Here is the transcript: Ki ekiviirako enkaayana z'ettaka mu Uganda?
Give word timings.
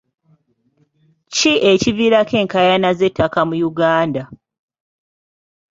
Ki 1.33 1.51
ekiviirako 1.71 2.35
enkaayana 2.41 2.89
z'ettaka 2.97 3.39
mu 3.47 3.55
Uganda? 3.69 4.23